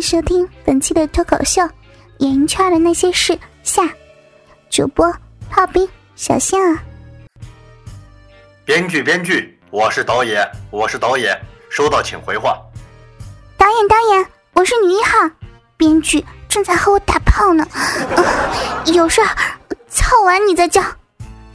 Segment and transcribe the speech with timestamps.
[0.00, 1.60] 迎收听本期的脱口秀
[2.20, 3.82] 《演艺圈的那些事》下，
[4.70, 5.14] 主播
[5.50, 6.82] 炮兵小象啊。
[8.64, 12.58] 编剧，编剧，我是导演，我是导演，收到请回话。
[13.58, 15.30] 导演，导演，我是女一号，
[15.76, 17.62] 编剧正在和我打炮呢，
[18.16, 18.24] 呃、
[18.94, 19.28] 有事儿，
[19.90, 20.82] 操完你再叫。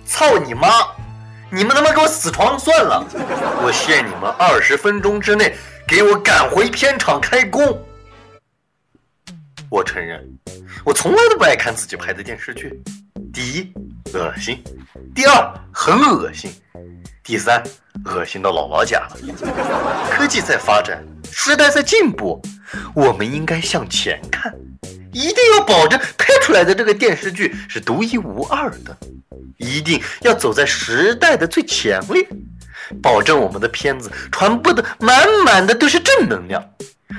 [0.05, 0.67] 操你妈！
[1.49, 3.03] 你们他妈给我死床算了！
[3.63, 5.55] 我限你们二十分钟之内
[5.87, 7.83] 给我赶回片场开工。
[9.69, 10.21] 我承认，
[10.83, 12.81] 我从来都不爱看自己拍的电视剧。
[13.33, 13.73] 第一，
[14.13, 14.57] 恶心；
[15.13, 16.51] 第二，很恶心；
[17.23, 17.61] 第三，
[18.05, 19.17] 恶心到姥姥家了。
[20.09, 22.41] 科技在发展，时代在进步，
[22.93, 24.53] 我们应该向前看，
[25.11, 28.95] 一定要保证拍出来的这个电视剧是独一无二的，
[29.57, 32.25] 一定要走在时代的最前列，
[33.01, 36.63] 保证我们的片子传播的满满的都是正能量。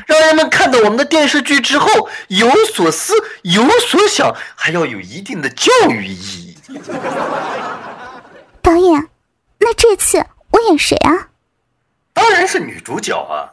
[0.06, 6.56] 让人们看到我们的电视剧之后有所思、有所想，还要有一定的教育意义。
[8.60, 9.08] 导演，
[9.58, 11.28] 那这次我演谁啊？
[12.12, 13.46] 当然是女主角啊！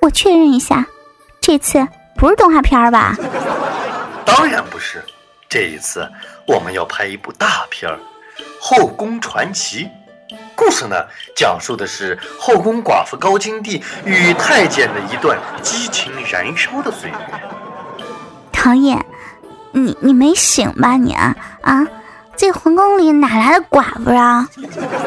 [0.00, 0.86] 我确认一下，
[1.40, 3.16] 这次不是动画片吧？
[4.24, 5.04] 当然不是，
[5.48, 6.08] 这一次
[6.46, 7.98] 我们要拍一部大片儿
[8.60, 9.84] 《后宫传奇》。
[10.54, 10.96] 故事呢，
[11.34, 17.16] 讲述的是后宫寡妇高金娣与太监的一段激情燃烧的岁月。
[18.52, 19.04] 导演，
[19.72, 21.86] 你你没醒吧你啊啊！
[22.36, 24.48] 这皇宫里哪来的寡妇啊？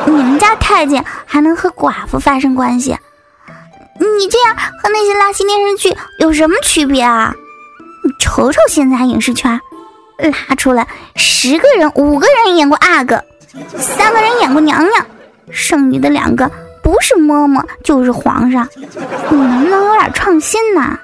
[0.05, 2.97] 你们家太监还能和寡妇发生关系？
[3.99, 7.33] 你这样和那些垃圾电视剧有什么区别啊？
[8.03, 9.59] 你瞅瞅现在影视圈，
[10.19, 13.23] 拉出来十个人，五个人演过阿哥，
[13.77, 15.05] 三个人演过娘娘。
[15.51, 16.49] 剩余的两个
[16.83, 20.99] 不是嬷嬷就是皇上，你能不能有点创新呢？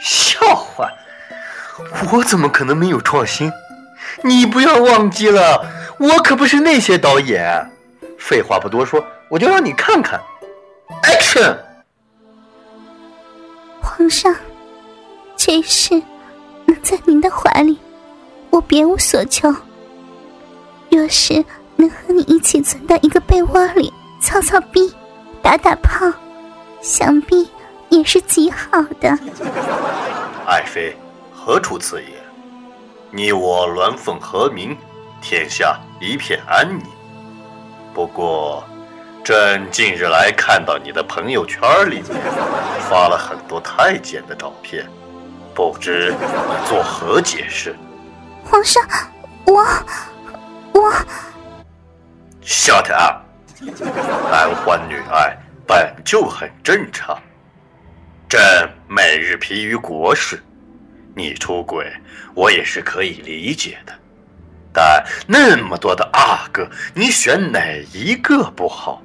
[0.00, 0.88] 笑话，
[2.12, 3.50] 我怎么可能没有创新？
[4.22, 5.64] 你不要忘记了，
[5.98, 7.70] 我可不是那些导演。
[8.18, 10.20] 废话不多说，我就让你看看。
[11.02, 11.56] Action！
[13.80, 14.34] 皇上，
[15.36, 16.00] 这事
[16.66, 17.78] 能在您的怀里，
[18.50, 19.52] 我别无所求。
[20.90, 21.44] 若是……
[21.76, 24.92] 能和你一起钻到一个被窝里操操逼、
[25.42, 26.10] 打打炮，
[26.80, 27.50] 想必
[27.88, 29.18] 也是极好的。
[30.46, 30.96] 爱妃，
[31.34, 32.10] 何出此言？
[33.10, 34.76] 你我鸾凤和鸣，
[35.20, 36.86] 天下一片安宁。
[37.92, 38.64] 不过，
[39.22, 41.60] 朕近日来看到你的朋友圈
[41.90, 42.20] 里面
[42.88, 44.86] 发了很多太监的照片，
[45.54, 47.76] 不知你作何解释？
[48.44, 48.82] 皇上，
[49.44, 49.64] 我
[50.72, 50.92] 我。
[52.44, 53.22] Shut up！
[54.30, 55.36] 男欢女爱
[55.66, 57.16] 本就很正常。
[58.28, 58.40] 朕
[58.88, 60.42] 每日疲于国事，
[61.14, 61.86] 你出轨
[62.34, 63.92] 我也是可以理解的。
[64.72, 67.60] 但那么多的阿哥，你选哪
[67.92, 69.00] 一个不好？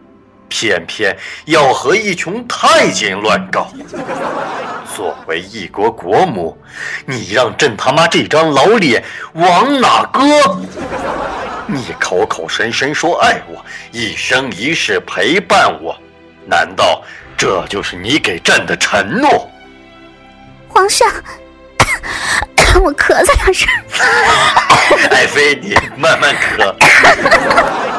[0.49, 1.13] 偏偏
[1.45, 3.69] 要和一群太监乱搞。
[4.95, 6.57] 作为一国国母，
[7.05, 10.21] 你让朕他妈这张老脸往哪搁？
[11.69, 15.93] 你口口声声说爱我，一生一世陪伴我，
[16.45, 17.03] 难道
[17.37, 19.51] 这就是你给朕的承诺？
[20.69, 21.05] 皇上，
[22.81, 23.67] 我咳嗽两声。
[25.11, 26.73] 爱妃，你慢慢咳。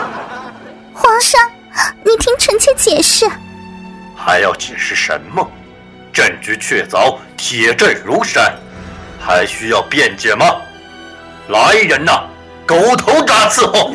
[0.95, 1.39] 皇上，
[2.03, 3.29] 你听臣妾解释。
[4.17, 5.47] 还要解释什么？
[6.11, 8.51] 证据确凿，铁证如山，
[9.21, 10.57] 还需要辩解吗？
[11.49, 12.25] 来人呐！
[12.69, 13.95] 狗头铡伺候！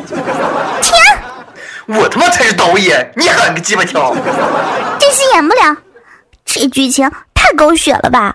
[0.82, 1.00] 天，
[1.86, 4.12] 我他妈才是导演，你喊个鸡巴跳！
[4.98, 5.76] 这戏演不了，
[6.44, 8.34] 这剧情太狗血了吧？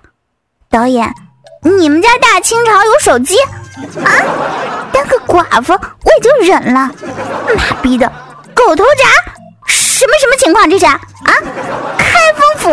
[0.70, 1.14] 导演，
[1.62, 3.36] 你们家大清朝有手机
[4.06, 4.08] 啊？
[4.94, 6.90] 当个寡妇我也就忍了，
[7.58, 8.10] 妈逼的，
[8.56, 10.98] 狗头铡，什么什么情况这是啊？
[11.98, 12.70] 开封府，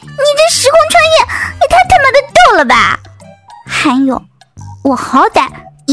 [0.00, 1.18] 你这时空穿越
[1.60, 2.98] 也太他妈的逗了吧？
[3.66, 4.22] 还有，
[4.82, 5.46] 我好歹。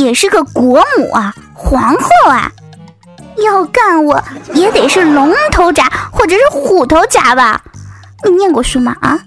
[0.03, 2.51] 也是个国母啊，皇后啊，
[3.43, 4.21] 要干我
[4.53, 7.61] 也得是龙头铡或者是虎头铡吧？
[8.23, 8.95] 你念过书吗？
[9.01, 9.19] 啊，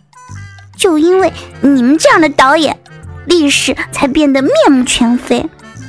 [0.76, 2.78] 就因为你们这样的导演，
[3.26, 5.44] 历史才变得面目全非。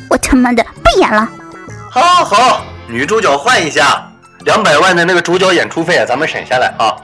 [0.10, 1.30] 我他妈的不演了。
[1.92, 4.10] 好，好，女主角换一下，
[4.46, 6.96] 两百万的那个主角演出费啊，咱们省下来啊。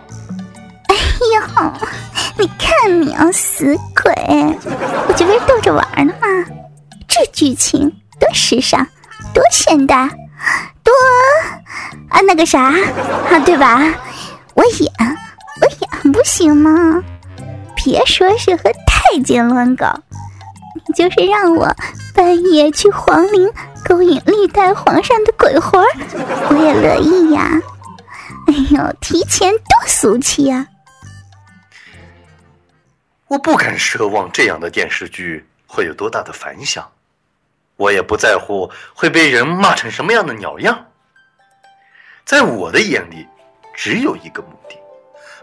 [0.87, 0.95] 哎
[1.35, 1.73] 呦，
[2.37, 4.13] 你看你啊，死鬼，
[5.07, 6.27] 我这不是逗着玩呢吗？
[7.31, 8.87] 剧情多时尚，
[9.33, 10.07] 多现代，
[10.83, 10.91] 多
[12.09, 13.79] 啊那个啥啊，对吧？
[14.53, 14.91] 我演，
[15.61, 17.03] 我演不行吗？
[17.75, 20.01] 别说是和太监乱搞，
[20.87, 21.75] 你就是让我
[22.15, 23.51] 半夜去皇陵
[23.83, 25.83] 勾引历代皇上的鬼魂，
[26.49, 27.59] 我也乐意呀。
[28.47, 30.67] 哎呦，提前多俗气呀！
[33.27, 36.87] 我不敢奢望这样的电视剧会有多大的反响，
[37.75, 40.85] 我也不在乎会被人骂成什么样的鸟样。
[42.25, 43.27] 在我的眼里，
[43.73, 44.77] 只有一个目的，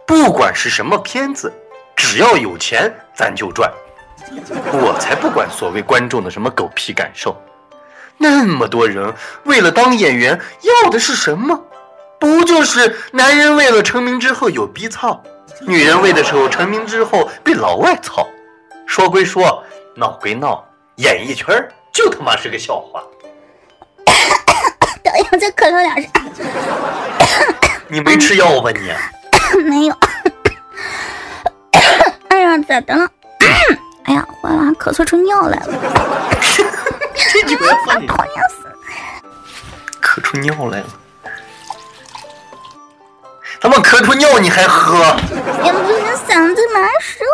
[0.07, 1.53] 不管是什么片子，
[1.95, 3.71] 只要有钱，咱就赚。
[4.73, 7.37] 我才不管所谓观众的什么狗屁感受。
[8.17, 9.13] 那么多人
[9.45, 11.59] 为了当演员，要的是什么？
[12.19, 15.23] 不就是男人为了成名之后有逼操，
[15.63, 18.27] 女人为的时候成名之后被老外操？
[18.87, 19.65] 说归说，
[19.97, 20.63] 闹归闹，
[20.97, 23.03] 演艺圈儿就他妈是个笑话。
[25.03, 26.11] 导演，再咳嗽两声。
[27.89, 28.93] 你没吃药吧你？
[29.65, 29.95] 没有。
[32.29, 33.09] 哎呀，咋的了？
[34.05, 35.75] 哎呀，完了，咳嗽出尿来了。
[37.33, 38.75] 这句话放你讨厌死了。
[40.03, 40.87] 咳出尿来了。
[43.61, 45.17] 他妈咳出尿你还喝？
[45.65, 47.25] 也不是嗓子难受。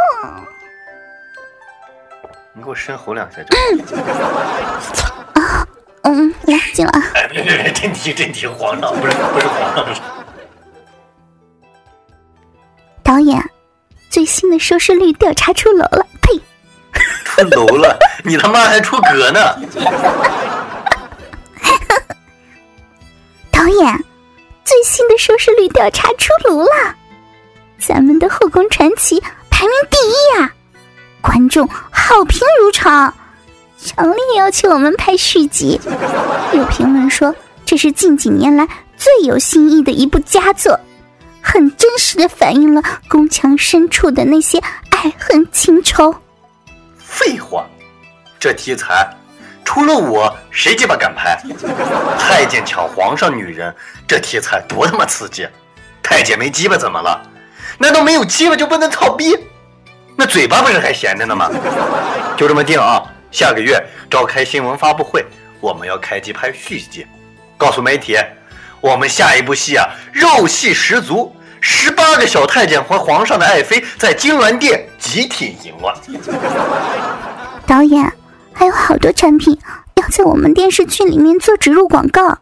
[2.56, 3.54] 你给我深吼两下就。
[5.34, 5.66] 啊，
[6.04, 6.92] 嗯，来进了。
[7.14, 10.00] 哎，别别别，真提真提，皇上不是不是皇上不是。
[13.02, 13.38] 导演，
[14.08, 16.40] 最新的收视率调查出楼了，呸！
[17.24, 17.94] 出楼了，
[18.24, 19.38] 你他妈还出格呢！
[23.52, 24.04] 导演，
[24.64, 26.94] 最新的收视率调查出炉了，
[27.78, 29.20] 咱们的《后宫传奇》
[29.50, 30.54] 排名第一啊！
[31.26, 33.12] 观众好评如潮，
[33.76, 35.80] 强烈要求我们拍续集。
[36.52, 37.34] 有评论说，
[37.64, 40.78] 这是近几年来最有新意的一部佳作，
[41.42, 46.14] 很真实的反映了宫墙深处的那些爱恨情仇。
[46.96, 47.66] 废话，
[48.38, 49.12] 这题材
[49.64, 51.36] 除了我，谁鸡巴敢拍？
[52.20, 53.74] 太监抢皇上女人，
[54.06, 55.44] 这题材多他妈刺激！
[56.04, 57.20] 太监没鸡巴怎么了？
[57.78, 59.36] 难道没有鸡巴就不能操逼？
[60.16, 61.50] 那嘴巴不是还闲着呢吗？
[62.36, 63.02] 就这么定啊！
[63.30, 63.78] 下个月
[64.10, 65.24] 召开新闻发布会，
[65.60, 67.06] 我们要开机拍续集，
[67.58, 68.16] 告诉媒体，
[68.80, 75.94] 我们下一部戏啊，肉戏十足，十八个小太监和皇上的爱妃在金銮殿集体淫乱。
[77.66, 78.10] 导演，
[78.54, 79.58] 还有好多产品
[79.96, 82.38] 要在我们电视剧里面做植入广告，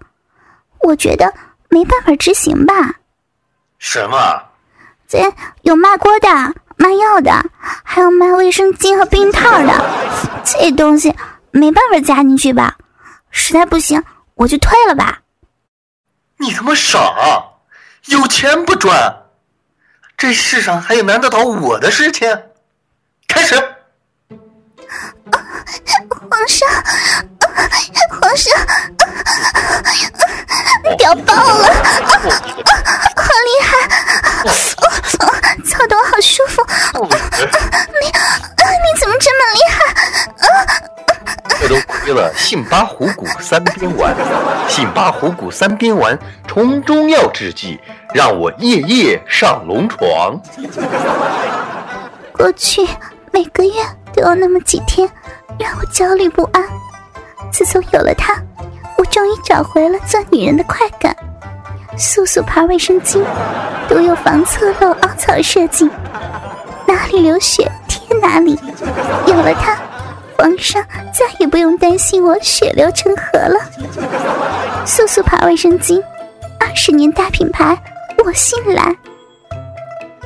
[0.82, 1.34] 我觉得
[1.70, 2.74] 没办法执行吧？
[3.78, 4.42] 什么？
[5.08, 5.32] 这
[5.62, 6.54] 有卖锅的。
[6.76, 7.30] 卖药的，
[7.82, 9.84] 还有卖卫生巾和避孕套的，
[10.44, 11.14] 这东西
[11.50, 12.76] 没办法加进去吧？
[13.30, 14.02] 实在不行，
[14.34, 15.20] 我就退了吧。
[16.38, 16.98] 你他妈傻？
[18.06, 19.16] 有钱不赚？
[20.16, 22.42] 这世上还有难得倒我的事情？
[23.26, 23.56] 开始。
[26.30, 26.68] 皇上，
[28.20, 28.52] 皇上，
[30.98, 31.66] 屌爆了！
[33.16, 33.70] 好厉害！
[36.14, 36.62] 好舒服！
[36.94, 38.20] 你啊
[38.54, 39.76] 你怎么这么厉害
[40.46, 40.46] 啊？
[41.58, 44.14] 这都亏了杏巴虎骨三边丸，
[44.68, 46.16] 杏巴虎骨三边丸
[46.46, 47.80] 从中药制剂，
[48.14, 50.40] 让我夜夜上龙床。
[52.32, 52.88] 过去
[53.32, 53.72] 每个月
[54.14, 55.10] 都有那么几天
[55.58, 56.62] 让我焦虑不安，
[57.50, 58.40] 自从有了它，
[58.96, 61.16] 我终于找回了做女人的快感。
[61.96, 63.22] 素素牌卫生巾，
[63.88, 65.88] 都有防侧漏凹槽设计，
[66.86, 68.58] 哪里流血贴哪里。
[69.26, 69.76] 有了它，
[70.36, 70.82] 皇上
[71.12, 73.58] 再也不用担心我血流成河了。
[74.84, 76.02] 素素牌卫生巾，
[76.58, 77.80] 二十年大品牌，
[78.24, 78.94] 我信赖。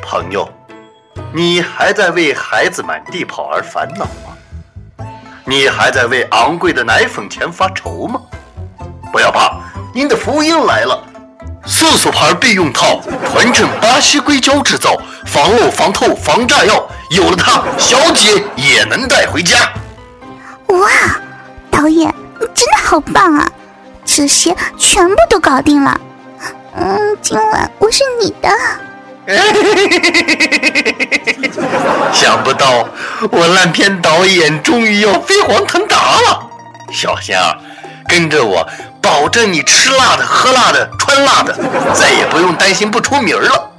[0.03, 0.49] 朋友，
[1.35, 5.07] 你还在为孩子满地跑而烦恼吗？
[5.45, 8.21] 你还在为昂贵的奶粉钱发愁吗？
[9.13, 9.61] 不要怕，
[9.95, 11.05] 您的福音来了。
[11.69, 12.99] 素素牌备用套，
[13.31, 14.97] 纯正巴西硅胶制造，
[15.27, 16.89] 防漏、防透、防炸药。
[17.11, 19.71] 有了它，小姐也能带回家。
[20.69, 20.89] 哇，
[21.71, 22.09] 导演，
[22.41, 23.47] 你真的好棒啊！
[24.03, 26.01] 这些全部都搞定了。
[26.75, 28.49] 嗯，今晚我是你的。
[32.15, 32.89] 想不到
[33.31, 36.41] 我烂片导演终于要飞黄腾达了，
[36.91, 37.59] 小仙儿，
[38.09, 38.67] 跟着我。
[39.09, 41.55] 保证你吃辣的、喝辣的、穿辣的，
[41.95, 43.71] 再也不用担心不出名了。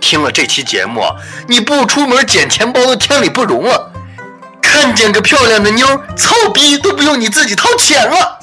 [0.00, 1.02] 听了这期节目，
[1.46, 3.92] 你不出门捡钱包都天理不容了。
[4.62, 5.86] 看见个漂亮的妞，
[6.16, 8.38] 操逼都不用你自己掏钱了。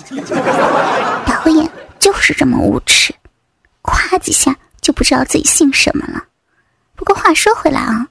[1.26, 3.16] 导演就是这么无耻，
[3.82, 6.26] 夸几下就不知道自己姓什么了。
[6.96, 8.06] 不过话说回来啊，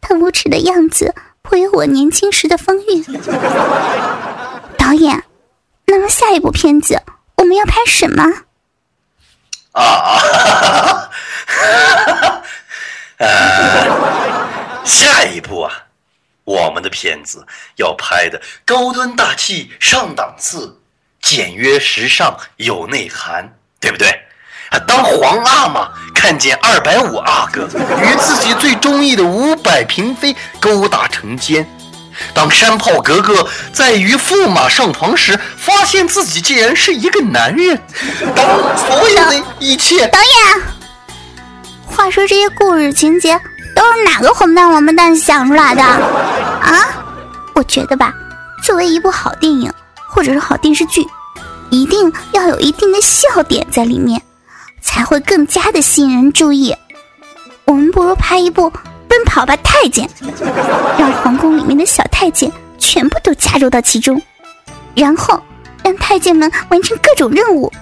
[0.00, 3.04] 他无耻的样子颇有我年轻时的风韵。
[4.78, 5.24] 导演，
[5.86, 7.02] 那么下一部片子
[7.40, 8.22] 我们要拍什么？
[9.72, 11.10] 啊啊！
[11.46, 12.42] 哈哈，
[13.16, 15.72] 呃，下一步啊，
[16.44, 20.78] 我们的片子要拍的高端大气上档次，
[21.22, 24.08] 简约时尚有内涵，对不对？
[24.70, 27.62] 啊，当皇阿玛看见二百五阿哥
[28.02, 31.66] 与自己最中意的五百嫔妃勾搭成奸。
[32.34, 37.80] 当山炮格格在与驸马上床时，发现自己竟然是一个男人。
[38.34, 38.46] 当
[38.76, 40.62] 所有的一切，导演，
[41.86, 43.40] 话说这些故事情节
[43.74, 46.86] 都是哪个混蛋王八蛋想出来的啊？
[47.54, 48.12] 我觉得吧，
[48.64, 49.72] 作为一部好电影
[50.08, 51.06] 或者是好电视剧，
[51.70, 54.22] 一定要有一定的笑点在里面，
[54.80, 56.74] 才会更加的吸引人注意。
[57.64, 58.72] 我们不如拍一部。
[59.10, 60.08] 奔跑吧，太监！
[60.96, 64.22] 让皇宫里面的小太监全部都加入到其中，
[64.94, 65.42] 然后
[65.82, 67.72] 让太监们完成各种任务，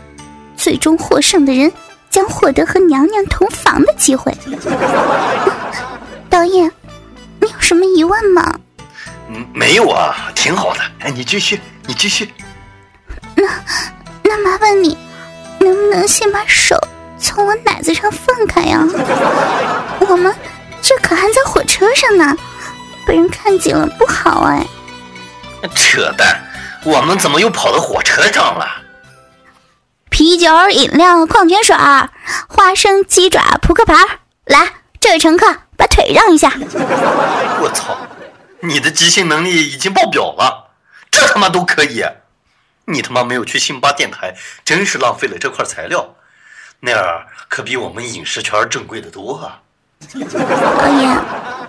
[0.56, 1.70] 最终获胜的人
[2.08, 4.34] 将获得和娘娘同房的机会。
[6.30, 6.72] 导演，
[7.40, 8.58] 你有什么疑问吗？
[9.28, 10.80] 嗯，没有啊，挺好的。
[11.00, 12.32] 哎，你继续，你继续。
[13.34, 13.46] 那
[14.22, 14.96] 那麻烦你，
[15.60, 16.74] 能不能先把手
[17.18, 18.82] 从我奶子上放开呀？
[20.08, 20.34] 我们。
[20.82, 22.36] 这可还在火车上呢，
[23.06, 24.66] 被人看见了不好哎！
[25.74, 26.42] 扯淡，
[26.84, 28.66] 我们怎么又跑到火车上了？
[30.08, 31.76] 啤酒、饮料、矿泉水、
[32.48, 33.94] 花生、鸡爪、扑克牌，
[34.46, 36.52] 来，这位乘客把腿让一下。
[37.60, 37.98] 我操，
[38.60, 40.70] 你的即兴能力已经爆表了，
[41.10, 42.04] 这他妈都可以？
[42.86, 46.14] 你他妈没有去辛巴电台，真是浪费了这块材料，
[46.80, 49.60] 那儿可比我们影视圈正规的多啊！
[50.08, 51.24] 导演，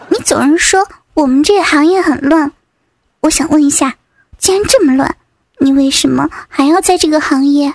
[0.10, 2.52] 你总是说我们这个行业很乱，
[3.22, 3.96] 我想问一下，
[4.38, 5.18] 既然这么乱，
[5.60, 7.74] 你为什么还要在这个行业？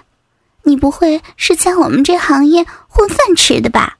[0.67, 3.99] 你不会是在我们这行业混饭吃的吧？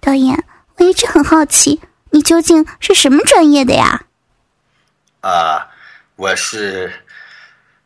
[0.00, 0.44] 导演，
[0.76, 1.80] 我一直很好奇，
[2.10, 4.02] 你究竟是什么专业的呀？
[5.20, 5.68] 啊，
[6.16, 6.92] 我是，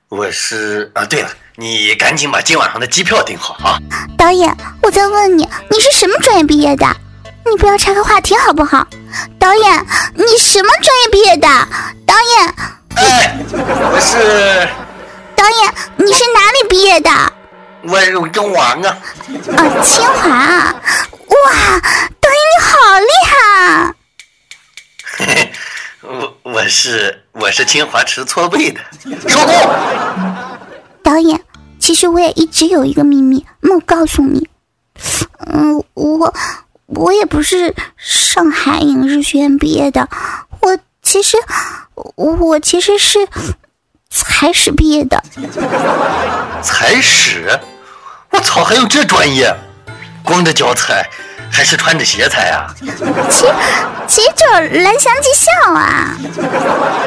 [0.09, 3.79] 我是啊，对了，你赶紧把今晚上的机票订好啊！
[4.17, 6.87] 导演，我在问你，你是什么专业毕业的？
[7.49, 8.87] 你不要岔开话题好不好？
[9.39, 11.49] 导演，你什么专业毕业的？
[12.07, 12.55] 导演，
[12.97, 13.39] 哎，
[13.93, 14.69] 我是。
[15.35, 17.11] 导演，你是哪里毕业的？
[17.83, 18.99] 我是中华啊。
[19.57, 20.75] 啊，清华啊。
[21.29, 21.81] 哇，
[22.21, 23.95] 导演你好厉害！
[25.17, 25.53] 嘿嘿，
[26.03, 28.81] 我我是我是清华吃错背的。
[29.29, 29.55] 收工。
[31.03, 31.43] 导演，
[31.79, 34.49] 其实我也一直有一个秘密没有告诉你。
[35.47, 36.35] 嗯，我。
[36.95, 40.09] 我也不是上海影视学院毕业的，
[40.61, 41.37] 我其实
[42.17, 43.19] 我其实是
[44.11, 45.23] 才史毕业的。
[46.63, 47.59] 才史？
[48.31, 49.55] 我操，还有这专业？
[50.23, 51.09] 光着脚踩
[51.51, 52.67] 还是穿着鞋踩啊？
[53.31, 53.47] 其
[54.07, 56.17] 其实就是蓝翔技校啊。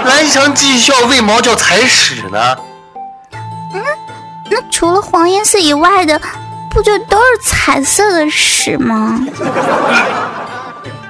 [0.06, 2.58] 蓝翔技校为毛叫才史呢？
[3.74, 3.84] 嗯，
[4.50, 6.20] 那除了黄颜色以外的。
[6.74, 9.20] 不就都是彩色的屎吗？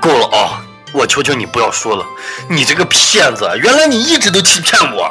[0.02, 0.62] 够了啊！
[0.92, 2.06] 我求求你不要说了，
[2.50, 3.50] 你这个骗子！
[3.64, 5.04] 原来你一直都欺骗我！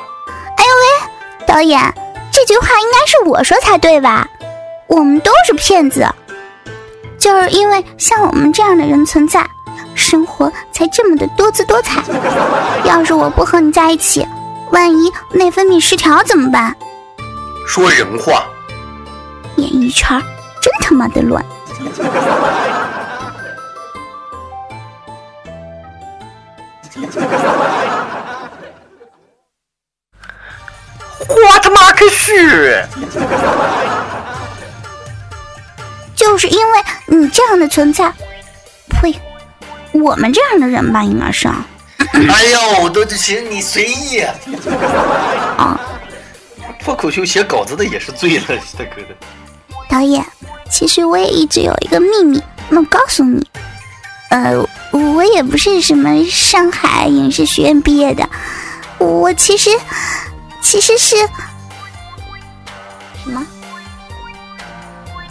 [0.57, 1.93] 哎呦喂，导演，
[2.31, 4.29] 这句话应该是我说才对吧？
[4.87, 6.07] 我们都是骗子，
[7.19, 9.45] 就是因为像我们这样的人存在，
[9.95, 12.03] 生活才这么的多姿多彩。
[12.85, 14.25] 要是我不和你在一起，
[14.71, 16.77] 万一内分泌失调怎么办？
[17.67, 18.45] 说人话，
[19.57, 20.23] 演艺圈。
[20.63, 21.45] 真他妈的乱！
[31.29, 32.87] 我他妈可是！
[36.15, 38.13] 就是因为你这样的存在，
[38.89, 39.21] 呸！
[39.91, 41.49] 我们这样的人吧，应该是。
[41.49, 42.45] 哎
[42.79, 44.21] 呦，都行，你随意。
[44.21, 45.81] 啊！
[46.79, 48.45] 脱口秀写稿子的也是醉了，
[48.79, 49.17] 大哥的。
[49.89, 50.25] 导演。
[50.73, 53.47] 其实我也一直有一个秘密没告诉你，
[54.31, 54.57] 呃，
[54.91, 58.27] 我也不是什么上海影视学院毕业的，
[58.97, 59.69] 我其实
[60.63, 61.15] 其实是
[63.23, 63.47] 什么？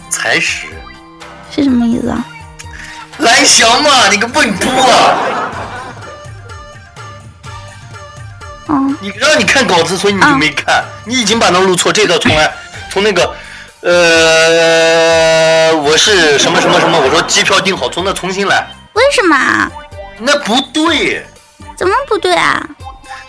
[0.08, 0.68] 才史
[1.50, 2.24] 是什么意思啊？
[3.18, 5.18] 蓝翔嘛，你个笨猪啊！
[8.68, 12.54] 哦，你让你看稿子，所以你就没看，你已经把那录错，这个从来，
[12.88, 13.34] 从那个。
[13.82, 17.00] 呃，我是什么什么什么？
[17.00, 18.64] 我说机票订好，从那重新来。
[18.92, 19.70] 为什么？
[20.18, 21.26] 那不对，
[21.76, 22.64] 怎么不对啊？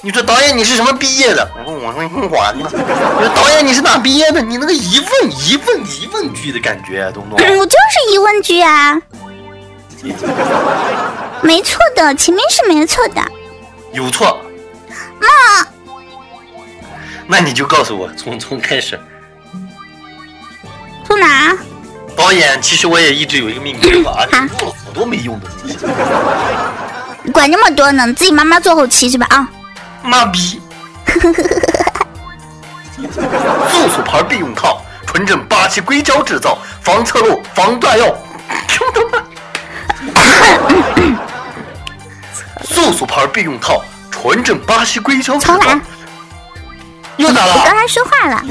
[0.01, 1.49] 你说导演你是什么毕业的？
[1.57, 2.57] 我说我说清华的。
[2.57, 4.41] 你说导演你是哪毕业的？
[4.43, 7.57] 你那个疑问疑问疑问句的感觉，懂不懂。
[7.57, 9.01] 我就是疑问句啊。
[11.41, 13.21] 没错的，前面是没错的。
[13.91, 14.39] 有错。
[15.19, 15.65] 那。
[17.25, 18.99] 那你就告诉我，从从开始。
[22.35, 24.25] 演，其实我也一直有一个秘密，啊，
[24.57, 25.77] 做了好多没用的东西。
[27.31, 28.05] 管那么多呢？
[28.13, 29.25] 自己慢慢做后期是吧？
[29.29, 29.47] 啊。
[30.03, 30.61] 妈逼！
[33.03, 38.13] 素素牌避孕套，纯正巴西硅胶制造，防侧漏、防断药。
[42.65, 45.57] 素素 牌避孕套，纯正巴西硅胶制造。
[47.17, 47.53] 又咋了？
[47.55, 48.43] 我刚才说话了。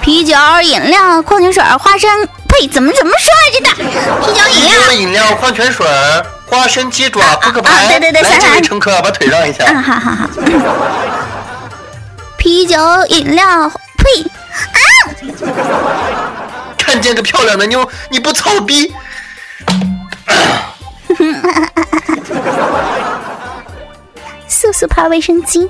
[0.00, 2.28] 啤酒、饮料、矿泉水、花生。
[2.46, 2.68] 呸！
[2.68, 3.74] 怎么怎么说来着的？
[4.20, 5.86] 啤酒、饮料、饮料、矿泉水、
[6.46, 7.88] 花生、鸡爪、扑克牌。
[7.88, 9.64] 对对对，来，这位乘客把腿让一下。
[9.66, 10.28] 嗯，好好好。
[12.36, 12.76] 啤酒、
[13.08, 14.22] 饮料，呸！
[14.22, 14.78] 啊！
[16.76, 18.94] 看见个漂亮的妞，你不操逼？
[24.46, 25.68] 速速泡卫生巾，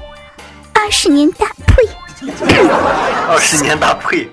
[0.85, 1.83] 二十年大呸！
[3.27, 4.31] 二十年大呸！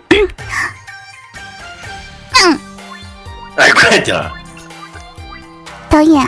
[3.56, 4.22] 哎，快点！
[5.90, 6.28] 导演，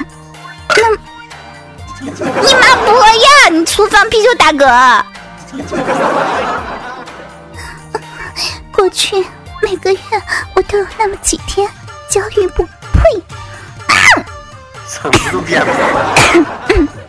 [0.80, 0.90] 那
[2.00, 2.10] 你
[2.54, 3.50] 妈不呀？
[3.52, 4.66] 你厨房啤酒大哥。
[8.72, 9.26] 过去
[9.62, 10.00] 每个月
[10.56, 11.70] 我都有那么几天
[12.10, 13.22] 焦虑不呸！
[14.88, 16.16] 嗓子都变了。